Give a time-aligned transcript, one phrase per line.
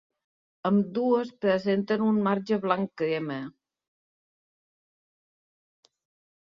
[0.69, 3.39] Ambdues presenten un marge blanc-crema.